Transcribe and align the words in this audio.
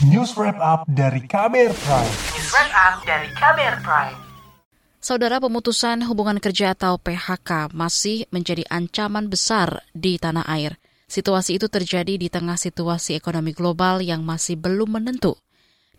News 0.00 0.32
Wrap 0.32 0.56
Up 0.64 0.88
dari 0.88 1.20
Kamer 1.28 1.76
Prime. 1.76 2.14
News 2.32 2.48
Wrap 2.56 2.72
Up 2.72 2.94
dari 3.04 3.28
Kamer 3.36 3.84
Prime. 3.84 4.16
Saudara 4.96 5.36
pemutusan 5.36 6.08
hubungan 6.08 6.40
kerja 6.40 6.72
atau 6.72 6.96
PHK 6.96 7.68
masih 7.76 8.24
menjadi 8.32 8.64
ancaman 8.72 9.28
besar 9.28 9.84
di 9.92 10.16
tanah 10.16 10.48
air. 10.48 10.80
Situasi 11.04 11.60
itu 11.60 11.68
terjadi 11.68 12.16
di 12.16 12.32
tengah 12.32 12.56
situasi 12.56 13.12
ekonomi 13.12 13.52
global 13.52 14.00
yang 14.00 14.24
masih 14.24 14.56
belum 14.56 14.96
menentu. 14.96 15.36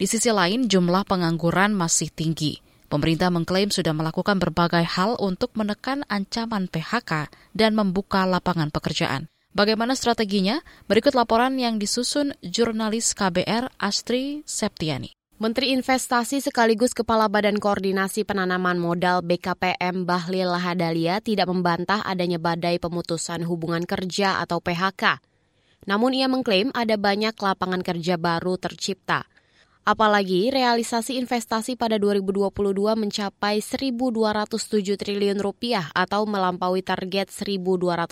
Di 0.02 0.10
sisi 0.10 0.34
lain, 0.34 0.66
jumlah 0.66 1.06
pengangguran 1.06 1.78
masih 1.78 2.10
tinggi. 2.10 2.58
Pemerintah 2.90 3.30
mengklaim 3.30 3.70
sudah 3.70 3.94
melakukan 3.94 4.42
berbagai 4.42 4.82
hal 4.82 5.14
untuk 5.22 5.54
menekan 5.54 6.10
ancaman 6.10 6.66
PHK 6.74 7.30
dan 7.54 7.78
membuka 7.78 8.26
lapangan 8.26 8.74
pekerjaan. 8.74 9.30
Bagaimana 9.52 10.00
strateginya? 10.00 10.64
Berikut 10.88 11.12
laporan 11.12 11.60
yang 11.60 11.76
disusun 11.76 12.32
jurnalis 12.40 13.12
KBR 13.12 13.68
Astri 13.84 14.48
Septiani. 14.48 15.12
Menteri 15.44 15.76
Investasi 15.76 16.40
sekaligus 16.40 16.96
Kepala 16.96 17.28
Badan 17.28 17.60
Koordinasi 17.60 18.24
Penanaman 18.24 18.80
Modal 18.80 19.20
BKPM 19.20 20.08
Bahlil 20.08 20.56
Lahadalia 20.56 21.20
tidak 21.20 21.52
membantah 21.52 22.00
adanya 22.08 22.40
badai 22.40 22.80
pemutusan 22.80 23.44
hubungan 23.44 23.84
kerja 23.84 24.40
atau 24.40 24.64
PHK. 24.64 25.20
Namun 25.84 26.16
ia 26.16 26.32
mengklaim 26.32 26.72
ada 26.72 26.96
banyak 26.96 27.36
lapangan 27.36 27.84
kerja 27.84 28.16
baru 28.16 28.56
tercipta. 28.56 29.28
Apalagi 29.84 30.48
realisasi 30.48 31.20
investasi 31.20 31.76
pada 31.76 32.00
2022 32.00 32.54
mencapai 32.96 33.60
1.207 33.60 34.96
triliun 34.96 35.44
rupiah 35.44 35.92
atau 35.92 36.24
melampaui 36.24 36.86
target 36.86 37.28
1.200 37.34 37.60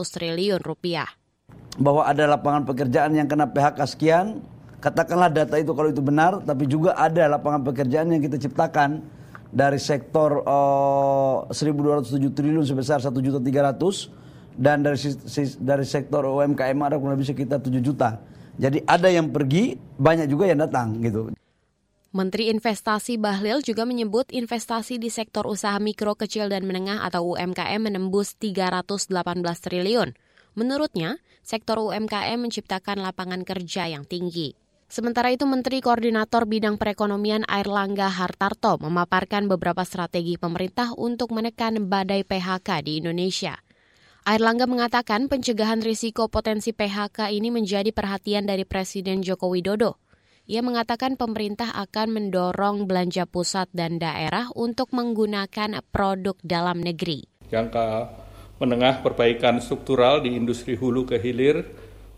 triliun 0.04 0.60
rupiah. 0.60 1.19
Bahwa 1.80 2.04
ada 2.04 2.28
lapangan 2.28 2.68
pekerjaan 2.68 3.16
yang 3.16 3.28
kena 3.30 3.48
PHK 3.48 3.80
sekian, 3.88 4.44
katakanlah 4.84 5.32
data 5.32 5.56
itu 5.56 5.72
kalau 5.72 5.90
itu 5.92 6.04
benar, 6.04 6.44
tapi 6.44 6.68
juga 6.68 6.92
ada 6.96 7.28
lapangan 7.32 7.64
pekerjaan 7.64 8.12
yang 8.12 8.20
kita 8.20 8.36
ciptakan 8.36 9.00
dari 9.50 9.80
sektor 9.82 10.46
uh, 10.46 11.48
1.207 11.50 12.20
triliun 12.36 12.66
sebesar 12.68 13.02
1.300 13.02 13.42
dan 14.60 14.84
dari 14.84 14.98
dari 15.64 15.86
sektor 15.88 16.28
UMKM 16.28 16.78
ada 16.84 17.00
kurang 17.00 17.16
lebih 17.16 17.32
sekitar 17.32 17.64
7 17.64 17.80
juta. 17.80 18.20
Jadi 18.60 18.84
ada 18.84 19.08
yang 19.08 19.32
pergi, 19.32 19.80
banyak 19.96 20.28
juga 20.28 20.52
yang 20.52 20.60
datang 20.60 21.00
gitu. 21.00 21.32
Menteri 22.10 22.50
Investasi 22.50 23.22
Bahlil 23.22 23.62
juga 23.62 23.86
menyebut 23.86 24.34
investasi 24.34 24.98
di 24.98 25.14
sektor 25.14 25.46
usaha 25.46 25.78
mikro, 25.78 26.18
kecil, 26.18 26.50
dan 26.50 26.66
menengah 26.66 27.06
atau 27.06 27.38
UMKM 27.38 27.80
menembus 27.80 28.34
318 28.42 29.14
triliun. 29.62 30.18
Menurutnya, 30.60 31.24
sektor 31.40 31.80
UMKM 31.80 32.36
menciptakan 32.36 33.00
lapangan 33.00 33.48
kerja 33.48 33.88
yang 33.88 34.04
tinggi. 34.04 34.60
Sementara 34.92 35.32
itu, 35.32 35.48
Menteri 35.48 35.80
Koordinator 35.80 36.44
Bidang 36.44 36.76
Perekonomian 36.76 37.48
Airlangga 37.48 38.12
Hartarto 38.12 38.76
memaparkan 38.84 39.48
beberapa 39.48 39.88
strategi 39.88 40.36
pemerintah 40.36 40.92
untuk 41.00 41.32
menekan 41.32 41.88
badai 41.88 42.28
PHK 42.28 42.84
di 42.84 43.00
Indonesia. 43.00 43.56
Airlangga 44.28 44.68
mengatakan 44.68 45.32
pencegahan 45.32 45.80
risiko 45.80 46.28
potensi 46.28 46.76
PHK 46.76 47.32
ini 47.32 47.56
menjadi 47.56 47.96
perhatian 47.96 48.44
dari 48.44 48.68
Presiden 48.68 49.24
Joko 49.24 49.48
Widodo. 49.48 49.96
Ia 50.50 50.60
mengatakan 50.60 51.16
pemerintah 51.16 51.72
akan 51.72 52.20
mendorong 52.20 52.84
belanja 52.84 53.24
pusat 53.30 53.72
dan 53.72 53.96
daerah 53.96 54.52
untuk 54.60 54.92
menggunakan 54.92 55.80
produk 55.88 56.36
dalam 56.44 56.84
negeri. 56.84 57.24
Jangka 57.48 58.28
menengah 58.60 59.02
perbaikan 59.02 59.64
struktural 59.64 60.20
di 60.20 60.36
industri 60.36 60.76
hulu 60.76 61.08
ke 61.08 61.18
hilir 61.18 61.64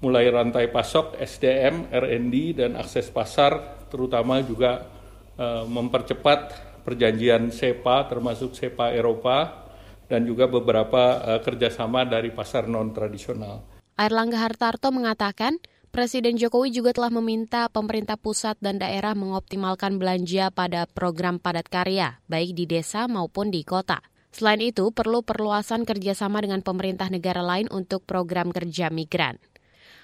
mulai 0.01 0.27
rantai 0.33 0.67
pasok, 0.73 1.15
SDM, 1.21 1.93
R&D, 1.93 2.57
dan 2.57 2.73
akses 2.73 3.13
pasar, 3.13 3.85
terutama 3.93 4.41
juga 4.41 4.89
uh, 5.37 5.63
mempercepat 5.69 6.57
perjanjian 6.81 7.53
SEPA, 7.53 8.09
termasuk 8.09 8.57
SEPA 8.57 8.97
Eropa, 8.97 9.69
dan 10.09 10.25
juga 10.25 10.49
beberapa 10.49 11.21
uh, 11.21 11.39
kerjasama 11.45 12.03
dari 12.09 12.33
pasar 12.33 12.65
non-tradisional. 12.65 13.61
Airlangga 13.93 14.41
Hartarto 14.41 14.89
mengatakan, 14.89 15.61
Presiden 15.91 16.39
Jokowi 16.39 16.71
juga 16.73 16.95
telah 16.95 17.11
meminta 17.11 17.67
pemerintah 17.67 18.15
pusat 18.15 18.55
dan 18.63 18.79
daerah 18.79 19.11
mengoptimalkan 19.13 19.99
belanja 19.99 20.49
pada 20.49 20.87
program 20.89 21.37
padat 21.37 21.67
karya, 21.67 22.17
baik 22.31 22.57
di 22.57 22.65
desa 22.65 23.05
maupun 23.05 23.51
di 23.53 23.61
kota. 23.67 23.99
Selain 24.31 24.63
itu, 24.63 24.95
perlu 24.95 25.21
perluasan 25.21 25.83
kerjasama 25.83 26.39
dengan 26.39 26.63
pemerintah 26.63 27.11
negara 27.11 27.43
lain 27.43 27.67
untuk 27.67 28.07
program 28.07 28.49
kerja 28.55 28.87
migran. 28.87 29.39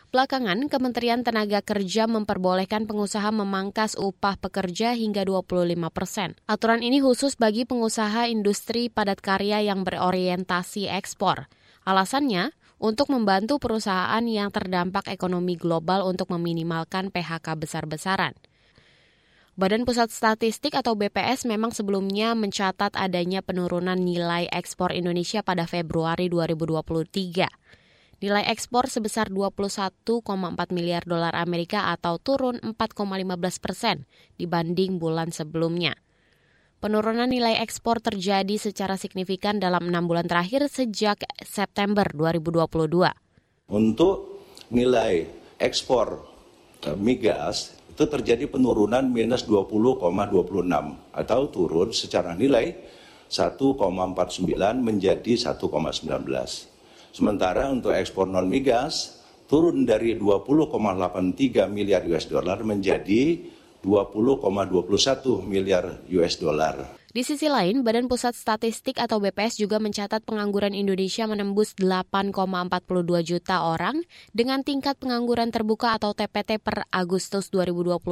Belakangan, 0.07 0.71
Kementerian 0.71 1.19
Tenaga 1.19 1.59
Kerja 1.59 2.07
memperbolehkan 2.07 2.87
pengusaha 2.87 3.27
memangkas 3.27 3.99
upah 3.99 4.39
pekerja 4.39 4.95
hingga 4.95 5.27
25 5.27 5.91
persen. 5.91 6.39
Aturan 6.47 6.79
ini 6.79 7.03
khusus 7.03 7.35
bagi 7.35 7.67
pengusaha 7.67 8.31
industri 8.31 8.87
padat 8.87 9.19
karya 9.19 9.67
yang 9.67 9.83
berorientasi 9.83 10.87
ekspor. 10.87 11.51
Alasannya, 11.83 12.55
untuk 12.79 13.11
membantu 13.11 13.59
perusahaan 13.59 14.23
yang 14.23 14.47
terdampak 14.47 15.11
ekonomi 15.11 15.59
global 15.59 16.07
untuk 16.07 16.31
meminimalkan 16.31 17.11
PHK 17.11 17.57
besar-besaran. 17.59 18.31
Badan 19.57 19.89
Pusat 19.89 20.13
Statistik 20.13 20.77
atau 20.77 20.93
BPS 20.93 21.49
memang 21.49 21.73
sebelumnya 21.73 22.37
mencatat 22.37 22.93
adanya 22.93 23.41
penurunan 23.41 23.97
nilai 23.97 24.45
ekspor 24.53 24.93
Indonesia 24.93 25.41
pada 25.41 25.65
Februari 25.65 26.29
2023. 26.29 28.21
Nilai 28.21 28.43
ekspor 28.53 28.85
sebesar 28.85 29.33
21,4 29.33 30.05
miliar 30.69 31.09
dolar 31.09 31.33
Amerika 31.33 31.89
atau 31.89 32.21
turun 32.21 32.61
4,15 32.61 33.57
persen 33.57 34.05
dibanding 34.37 35.01
bulan 35.01 35.33
sebelumnya. 35.33 35.97
Penurunan 36.77 37.25
nilai 37.25 37.57
ekspor 37.57 37.97
terjadi 37.97 38.61
secara 38.61 38.93
signifikan 38.93 39.57
dalam 39.57 39.89
enam 39.89 40.05
bulan 40.05 40.29
terakhir 40.29 40.69
sejak 40.69 41.25
September 41.41 42.05
2022. 42.13 43.73
Untuk 43.73 44.37
nilai 44.69 45.25
ekspor 45.57 46.21
eh, 46.85 46.93
migas 46.93 47.73
itu 47.97 48.05
terjadi 48.05 48.45
penurunan 48.45 49.09
minus 49.09 49.41
20,26 49.49 50.05
atau 51.17 51.41
turun 51.49 51.89
secara 51.89 52.37
nilai 52.37 52.77
1,49 53.25 54.45
menjadi 54.85 55.33
1,19. 55.33 55.57
Sementara 57.09 57.73
untuk 57.73 57.97
ekspor 57.97 58.29
non 58.29 58.45
migas 58.45 59.17
turun 59.49 59.81
dari 59.89 60.13
20,83 60.13 61.65
miliar 61.73 62.05
US 62.13 62.29
dollar 62.29 62.61
menjadi 62.61 63.49
20,21 63.81 65.41
miliar 65.49 66.05
US 66.21 66.37
dollar. 66.37 67.01
Di 67.17 67.25
sisi 67.25 67.49
lain, 67.49 67.81
Badan 67.81 68.05
Pusat 68.05 68.37
Statistik 68.37 69.01
atau 69.01 69.17
BPS 69.17 69.57
juga 69.57 69.81
mencatat 69.81 70.21
pengangguran 70.21 70.77
Indonesia 70.77 71.25
menembus 71.25 71.73
8,42 71.81 72.29
juta 73.25 73.65
orang 73.65 74.05
dengan 74.37 74.61
tingkat 74.61 75.01
pengangguran 75.01 75.49
terbuka 75.49 75.97
atau 75.97 76.13
TPT 76.13 76.61
per 76.61 76.85
Agustus 76.93 77.49
2022 77.49 78.05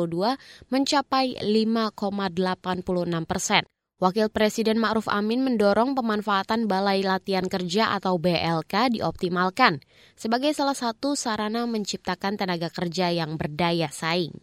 mencapai 0.74 1.38
5,86 1.38 3.30
persen. 3.30 3.62
Wakil 4.02 4.34
Presiden 4.34 4.82
Ma'ruf 4.82 5.06
Amin 5.06 5.46
mendorong 5.46 5.94
pemanfaatan 5.94 6.66
Balai 6.66 7.06
Latihan 7.06 7.46
Kerja 7.46 7.94
atau 7.94 8.18
BLK 8.18 8.98
dioptimalkan 8.98 9.86
sebagai 10.18 10.50
salah 10.58 10.74
satu 10.74 11.14
sarana 11.14 11.70
menciptakan 11.70 12.42
tenaga 12.42 12.74
kerja 12.74 13.14
yang 13.14 13.38
berdaya 13.38 13.86
saing. 13.94 14.34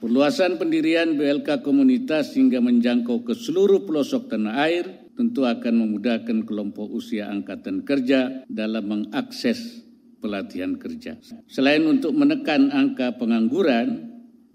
Perluasan 0.00 0.56
pendirian 0.56 1.20
BLK 1.20 1.60
komunitas 1.60 2.32
hingga 2.32 2.64
menjangkau 2.64 3.20
ke 3.20 3.36
seluruh 3.36 3.84
pelosok 3.84 4.32
tanah 4.32 4.56
air 4.64 5.12
tentu 5.12 5.44
akan 5.44 5.74
memudahkan 5.76 6.48
kelompok 6.48 6.88
usia 6.88 7.28
angkatan 7.28 7.84
kerja 7.84 8.48
dalam 8.48 8.88
mengakses 8.88 9.84
pelatihan 10.24 10.80
kerja. 10.80 11.20
Selain 11.44 11.84
untuk 11.84 12.16
menekan 12.16 12.72
angka 12.72 13.20
pengangguran, 13.20 14.10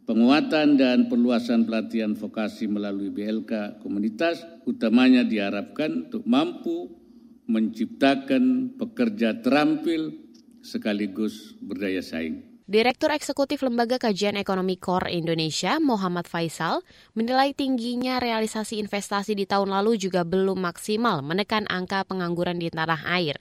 Penguatan 0.05 0.77
dan 0.77 1.09
perluasan 1.09 1.65
pelatihan 1.65 2.13
vokasi 2.13 2.69
melalui 2.69 3.09
BLK 3.09 3.81
komunitas 3.81 4.45
utamanya 4.69 5.25
diharapkan 5.25 6.05
untuk 6.05 6.29
mampu 6.29 6.93
menciptakan 7.49 8.77
pekerja 8.77 9.41
terampil 9.41 10.13
sekaligus 10.61 11.57
berdaya 11.57 12.05
saing. 12.05 12.54
Direktur 12.65 13.13
Eksekutif 13.13 13.61
Lembaga 13.61 14.01
Kajian 14.01 14.33
Ekonomi 14.41 14.73
KOR 14.81 15.05
Indonesia, 15.13 15.77
Muhammad 15.77 16.25
Faisal, 16.25 16.81
menilai 17.13 17.53
tingginya 17.53 18.17
realisasi 18.17 18.81
investasi 18.81 19.37
di 19.37 19.45
tahun 19.45 19.69
lalu 19.69 20.01
juga 20.01 20.25
belum 20.25 20.65
maksimal 20.65 21.21
menekan 21.21 21.69
angka 21.69 22.01
pengangguran 22.09 22.57
di 22.57 22.73
tanah 22.73 23.05
air. 23.05 23.37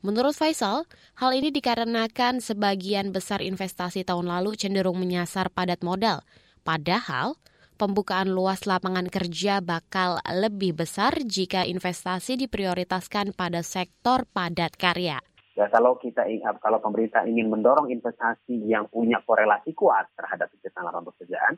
Menurut 0.00 0.32
Faisal, 0.32 0.88
hal 1.20 1.36
ini 1.36 1.52
dikarenakan 1.52 2.40
sebagian 2.40 3.12
besar 3.12 3.44
investasi 3.44 4.08
tahun 4.08 4.32
lalu 4.32 4.56
cenderung 4.56 4.96
menyasar 4.96 5.52
padat 5.52 5.84
modal. 5.84 6.24
Padahal, 6.64 7.36
pembukaan 7.76 8.32
luas 8.32 8.64
lapangan 8.64 9.12
kerja 9.12 9.60
bakal 9.60 10.16
lebih 10.32 10.80
besar 10.80 11.12
jika 11.28 11.68
investasi 11.68 12.40
diprioritaskan 12.40 13.36
pada 13.36 13.60
sektor 13.60 14.24
padat 14.32 14.80
karya. 14.80 15.20
Ya, 15.60 15.68
kalau 15.68 16.00
kita 16.00 16.24
kalau 16.56 16.80
pemerintah 16.80 17.28
ingin 17.28 17.52
mendorong 17.52 17.92
investasi 17.92 18.64
yang 18.64 18.88
punya 18.88 19.20
korelasi 19.20 19.76
kuat 19.76 20.08
terhadap 20.16 20.48
penciptaan 20.56 20.88
lapangan 20.88 21.12
pekerjaan 21.12 21.52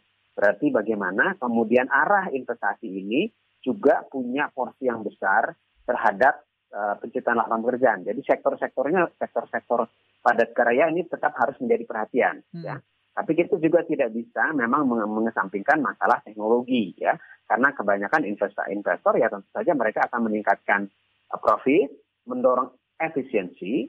bagaimana 0.75 1.38
kemudian 1.38 1.87
arah 1.87 2.26
investasi 2.34 2.90
ini 2.90 3.31
juga 3.62 4.02
punya 4.10 4.50
porsi 4.50 4.90
yang 4.90 5.06
besar 5.06 5.54
terhadap 5.87 6.43
uh, 6.75 6.99
penciptaan 6.99 7.38
lapangan 7.38 7.62
pekerjaan. 7.62 8.00
Jadi 8.02 8.20
sektor-sektornya 8.26 9.06
sektor-sektor 9.22 9.87
padat 10.19 10.50
karya 10.50 10.90
ini 10.90 11.06
tetap 11.06 11.38
harus 11.38 11.55
menjadi 11.62 11.87
perhatian 11.87 12.43
hmm. 12.58 12.64
ya. 12.66 12.82
Tapi 13.14 13.38
kita 13.38 13.55
juga 13.62 13.87
tidak 13.87 14.10
bisa 14.10 14.50
memang 14.50 14.82
mengesampingkan 14.90 15.78
masalah 15.78 16.19
teknologi 16.26 16.90
ya. 16.98 17.14
Karena 17.46 17.70
kebanyakan 17.70 18.26
investor-investor 18.26 19.14
ya 19.14 19.31
tentu 19.31 19.46
saja 19.55 19.78
mereka 19.78 20.10
akan 20.10 20.26
meningkatkan 20.26 20.90
uh, 21.31 21.38
profit, 21.38 21.87
mendorong 22.26 22.81
efisiensi. 23.00 23.88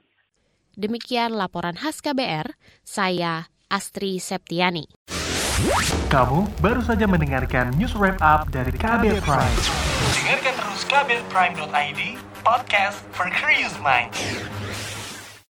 Demikian 0.73 1.37
laporan 1.37 1.77
khas 1.77 2.01
KBR, 2.01 2.57
saya 2.81 3.51
Astri 3.69 4.17
Septiani. 4.17 4.89
Kamu 6.09 6.49
baru 6.61 6.81
saja 6.81 7.05
mendengarkan 7.05 7.73
news 7.77 7.93
wrap 7.93 8.17
up 8.21 8.49
dari 8.49 8.73
KBR 8.73 9.21
Prime. 9.21 9.57
Dengarkan 10.17 10.53
terus 10.57 10.81
kbrprime.id, 10.89 12.01
podcast 12.41 13.01
for 13.13 13.29
curious 13.33 13.73
minds. 13.81 14.17